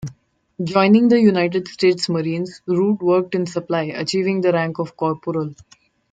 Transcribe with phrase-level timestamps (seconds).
[0.63, 5.53] Joining the United States Marines, Root worked in supply, achieving the rank of corporal.